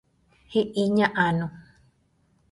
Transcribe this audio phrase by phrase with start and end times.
[0.53, 1.47] He'i ña Anu.